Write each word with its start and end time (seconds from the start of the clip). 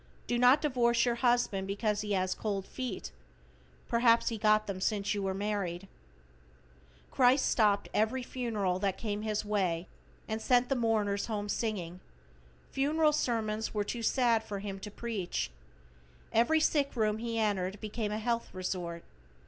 Do 0.25 0.39
not 0.39 0.63
divorce 0.63 1.05
your 1.05 1.13
husband 1.21 1.67
because 1.67 2.01
he 2.01 2.13
has 2.13 2.33
cold 2.33 2.65
feet, 2.65 3.11
perhaps 3.87 4.29
he 4.29 4.39
got 4.39 4.65
them 4.65 4.81
since 4.81 5.13
you 5.13 5.21
were 5.21 5.35
married. 5.35 5.87
Christ 7.11 7.45
stopped 7.47 7.87
every 7.93 8.23
funeral 8.23 8.79
that 8.79 8.97
came 8.97 9.21
his 9.21 9.45
way 9.45 9.87
and 10.27 10.41
sent 10.41 10.69
the 10.69 10.75
mourners 10.75 11.27
home 11.27 11.47
singing. 11.47 11.99
Funeral 12.71 13.13
sermons 13.13 13.75
were 13.75 13.83
too 13.83 14.01
sad 14.01 14.43
for 14.43 14.57
Him 14.57 14.79
to 14.79 14.89
preach. 14.89 15.51
Every 16.33 16.59
sick 16.59 16.95
room 16.95 17.19
He 17.19 17.37
entered 17.37 17.79
became 17.79 18.11
a 18.11 18.17
health 18.17 18.49
resort. 18.55 19.03